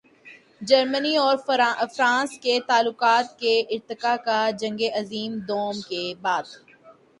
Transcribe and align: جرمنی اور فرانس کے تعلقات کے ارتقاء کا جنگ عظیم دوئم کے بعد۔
جرمنی 0.61 1.15
اور 1.17 1.35
فرانس 1.45 2.31
کے 2.39 2.57
تعلقات 2.67 3.39
کے 3.39 3.53
ارتقاء 3.69 4.15
کا 4.25 4.39
جنگ 4.59 4.81
عظیم 4.95 5.39
دوئم 5.47 5.81
کے 5.89 6.03
بعد۔ 6.21 6.43